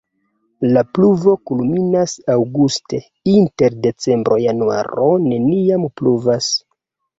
[0.69, 3.03] La pluvo kulminas aŭguste,
[3.35, 6.53] inter decembro-januaro neniam pluvas.